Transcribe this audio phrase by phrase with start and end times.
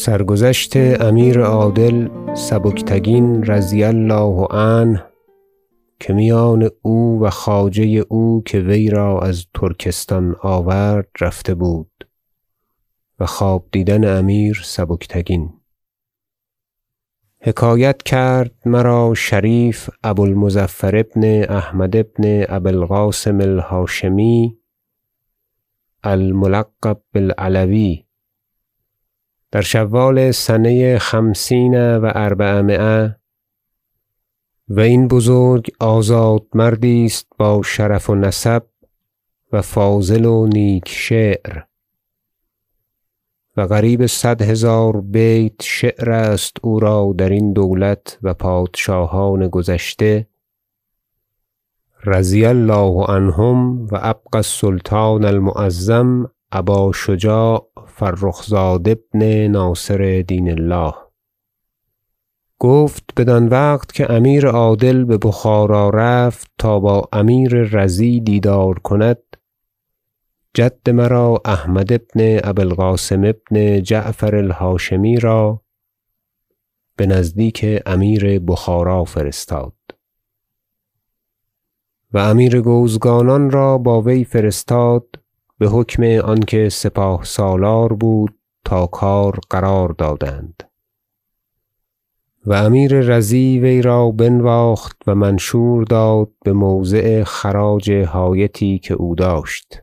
[0.00, 5.06] سرگذشت امیر عادل سبکتگین رضی الله عنه
[6.00, 12.08] که میان او و خواجه او که وی را از ترکستان آورد رفته بود
[13.18, 15.52] و خواب دیدن امیر سبکتگین.
[17.40, 24.58] حکایت کرد مرا شریف ابو المظفر بن احمد بن ابی القاسم الهاشمی
[26.04, 28.09] الملقب بالعلوی
[29.52, 33.16] در شوال سنه خمسین و اربعمایه
[34.68, 38.62] و این بزرگ آزاد مردی است با شرف و نسب
[39.52, 41.62] و فاضل و نیک شعر
[43.56, 50.26] و قریب صد هزار بیت شعر است او را درین دولت و پادشاهان گذشته
[52.04, 60.94] رضی الله عنهم و ابقی السلطان المعظم ابا شجاع فرخ زاد ابن ناصر دین الله.
[62.58, 69.18] گفت بدان وقت که امیر عادل ببخارا رفت تا با امیر رضی دیدار کند
[70.54, 75.62] جد مرا احمد بن ابی القاسم ابن جعفر الهاشمی را
[76.96, 79.72] بنزدیک امیر بخارا فرستاد
[82.12, 85.06] و امیر گوزگانان را با وی فرستاد
[85.60, 90.62] بحکم آنکه سپاه سالار بود تا کار قرار دادند.
[92.46, 99.82] و امیر رضی وی را بنواخت و منشور داد بموضع خراج حایطی که او داشت.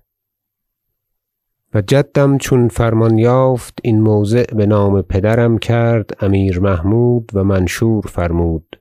[1.74, 8.80] و جدم چون فرمان یافت این موضع بنام پدرم کرد امیر محمود و منشور فرمود.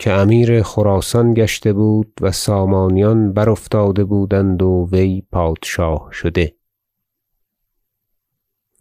[0.00, 6.54] که امیر خراسان گشته بود و سامانیان برافتاده بودند و وی پادشاه شده.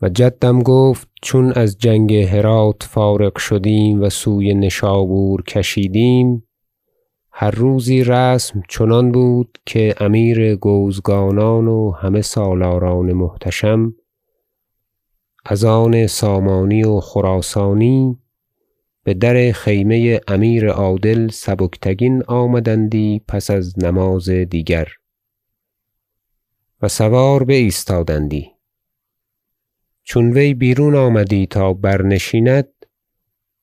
[0.01, 6.47] و جدم گفت چون از جنگ هرات فارغ شدیم و سوی نشابور کشیدیم
[7.31, 13.95] هر روزی رسم چنان بود که امیر گوزگانان و همه سالاران محتشم
[15.45, 18.17] از آن سامانی و خراسانی
[19.05, 24.87] بدر خیمه امیر عادل سبکتگین آمدندی پس از نماز دیگر
[26.81, 28.51] و سوار بایستادندی.
[30.03, 32.67] چون وی بیرون آمدی تا برنشیند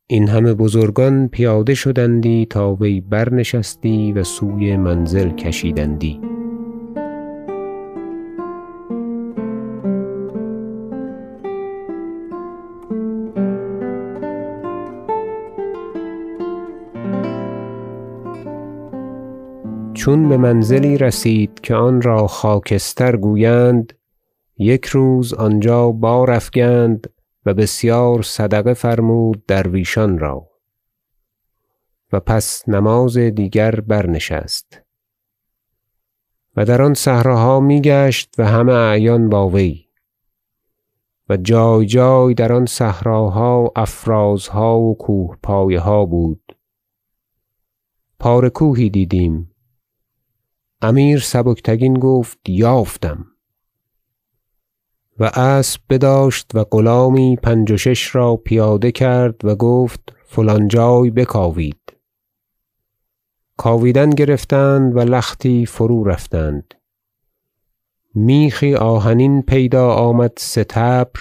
[0.06, 6.35] این همه بزرگان پیاده شدندی تا وی برنشستی و سوی منزل کشیدندی.
[20.06, 23.92] چون بمنزلی رسید که آن را خاکستر گویند
[24.56, 27.12] یک روز آنجا بار افگند
[27.46, 30.48] و بسیار صدقه فرمود درویشان را.
[32.12, 34.82] و پس نماز دیگر برنشست.
[36.56, 39.88] و در آن صحراها میگشت و همه اعیان با وی.
[41.28, 46.56] و جای جای در آن صحراها افرازها و کوه پایه ها بود.
[48.18, 49.55] پاره کوهی دیدیم.
[50.86, 53.26] امیر سبکتگین گفت یافتم.
[55.18, 61.10] و اسب بداشت و غلامی پنج و شش را پیاده کرد و گفت فلان جای
[61.10, 61.92] بکاوید.
[63.56, 66.74] کاویدن گرفتند و لختی فرو رفتند.
[68.14, 71.20] میخی آهنین پیدا آمد سه طبر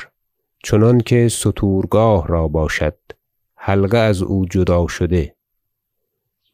[0.64, 2.98] چنانکه ستورگاه را باشد.
[3.56, 5.36] حلقه از او جدا شده.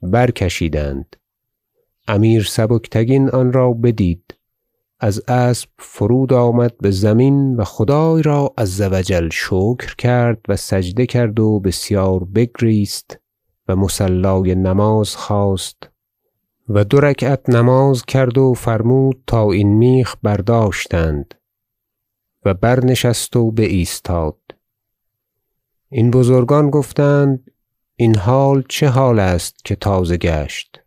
[0.02, 1.16] برکشیدند.
[2.08, 4.38] امیر سبکتگین آن را بدید.
[5.00, 11.06] از اسب فرود آمد بزمین و خدای را عز و جل شکر کرد و سجده
[11.06, 13.20] کرد و بسیار بگریست
[13.68, 15.90] و مصلای نماز خواست
[16.70, 21.34] و دو رکعت نماز کرد و فرمود تا این میخ برداشتند
[22.46, 24.38] و برنشست و بایستاد.
[25.90, 27.52] این بزرگان گفتند
[27.96, 30.81] این حال چه حال است که تازه گشت؟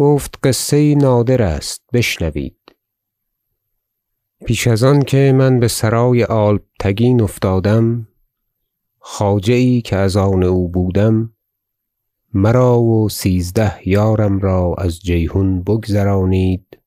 [0.00, 2.58] گفت قصه نادر است بشنوید.
[4.46, 8.08] پیش از آنکه من بسرای الپتگین افتادم
[8.98, 11.32] خواجه یی که از آن او بودم
[12.34, 16.78] مرا و سیزده یارم را از جیحون بگذرانید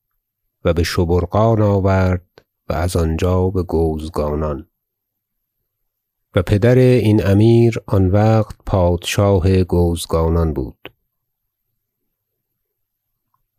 [0.64, 2.28] و بشبرقان آورد
[2.68, 4.68] و از آنجا بگوزگانان
[6.34, 10.93] و پدر این امیر آن وقت پادشاه گوزگانان بود.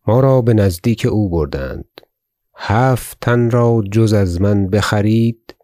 [0.07, 2.01] ما را بنزدیک او بردند.
[2.55, 5.55] هفت تن را جز از من بخرید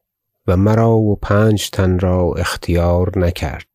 [0.47, 3.67] و مرا و پنج تن را اختیار نکرد.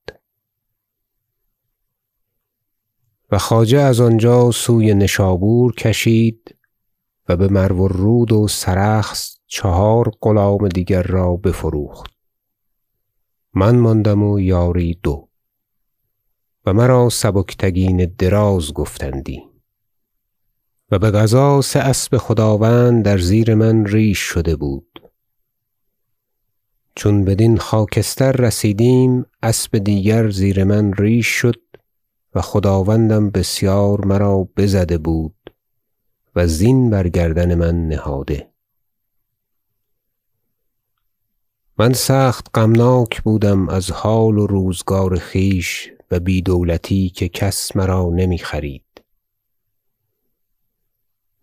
[3.31, 6.57] و خواجه از آنجا سوی نشابور کشید
[7.29, 12.11] و بمرو الرود و سرخس چهار غلام دیگر را بفروخت.
[13.55, 15.29] من ماندم و یاری دو.
[16.67, 19.56] و مرا سبکتگین دراز گفتندی.
[20.91, 25.03] و بقضا سه اسب خداوند در زیر من ریش شده بود.
[26.95, 31.61] چون بدین خاکستر رسیدیم اسب دیگر زیر من ریش شد
[32.35, 35.35] و خداوندم بسیار مرا بزده بود
[36.37, 38.51] و زین بر گردن من نهاده.
[41.79, 48.11] من سخت غمناک بودم از حال و روزگار خویش و بی دولتی که کس مرا
[48.15, 48.86] نمی خرید.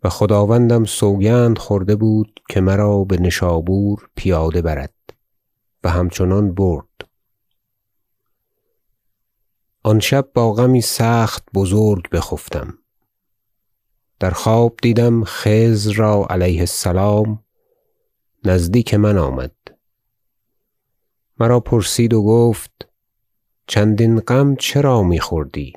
[0.04, 4.94] و خداوندم سوگند خورده بود که مرا بنشابور پیاده برد
[5.84, 6.86] و همچنان برد.
[9.84, 12.78] آن شب با غمی سخت بزرگ بخفتم.
[14.20, 17.44] در خواب دیدم خضر را علیه السلام
[18.46, 19.56] نزدیک من آمد.
[21.40, 22.88] مرا پرسید و گفت
[23.68, 25.74] چندین غم چرا میخوردی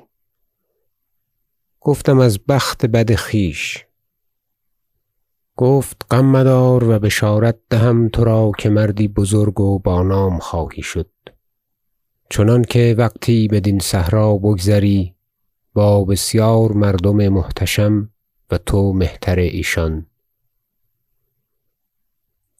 [1.81, 3.86] گفتم از بخت بد خویش.
[5.57, 11.09] گفت غم مدار و بشارت دهم ترا که مردی بزرگ و با نام خواهی شد.
[12.29, 15.15] چنانکه وقتی بدین صحرا بگذری
[15.73, 18.09] با بسیار مردم محتشم
[18.51, 20.05] و تو مهتر ایشان.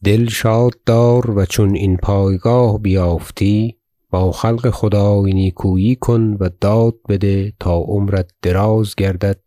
[0.03, 3.77] دل شاد دار و چون این پایگاه بیافتی
[4.09, 9.39] با خلق خدای نیکویی کن و داد بده تا عمرت دراز گردد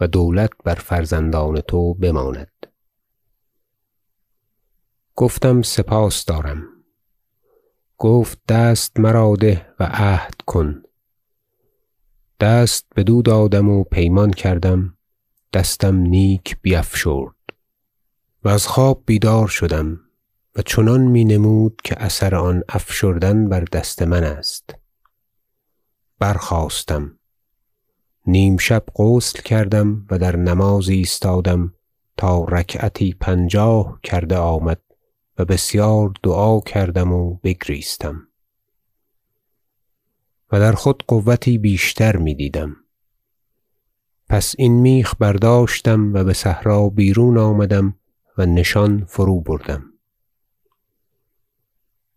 [0.00, 2.55] و دولت بر فرزندان تو بماند.
[5.18, 6.62] گفتم سپاس دارم.
[7.98, 10.82] گفت دست مرا ده و عهد کن.
[12.40, 14.96] دست بدو دادم و پیمان کردم.
[15.52, 17.34] دستم نیک بیفشرد.
[18.44, 20.00] و از خواب بیدار شدم
[20.56, 24.74] و چنان می نمود که اثر آن افشردن بر دست من است.
[26.18, 27.18] برخاستم.
[28.26, 31.74] نیم شب غسل کردم و در نماز ایستادم
[32.16, 34.85] تا رکعتی پنجاه کرده آمد.
[35.38, 38.28] و بسیار دعا کردم و بگریستم.
[40.52, 42.76] و در خود قوتی بیشتر می دیدم
[44.28, 47.94] پس این میخ برداشتم و بصحرا بیرون آمدم
[48.38, 49.84] و نشان فرو بردم.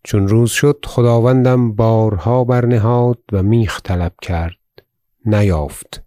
[0.04, 4.56] چون روز شد خداوندم بارها برنهاد و میخ طلب کرد.
[5.24, 6.02] نیافت.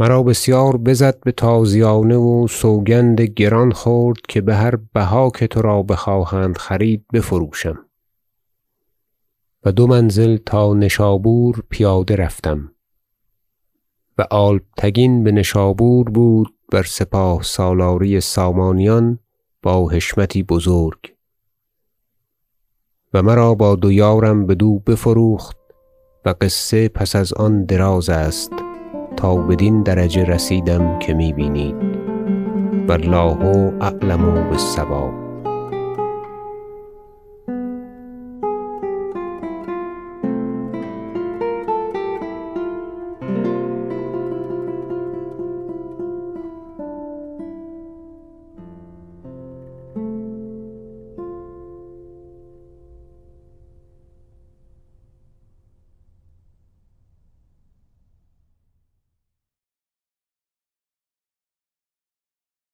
[0.00, 7.04] مرا بسیار بزد بتازیانه و سوگند گران خورد که بهر بها که ترا بخواهند خرید
[7.12, 7.78] بفروشم.
[9.64, 12.72] و دو منزل تا نشابور پیاده رفتم.
[14.18, 19.18] و الپتگین بنشابور بود بر سپاه سالاری سامانیان
[19.62, 20.98] با حشمتی بزرگ.
[23.14, 25.56] و مرا با دو یارم بدو بفروخت
[26.24, 28.67] و قصه پس از آن دراز است.
[29.18, 31.76] تا بدین درجه رسیدم که می بینید
[32.88, 35.27] و الله اعلم بالصواب.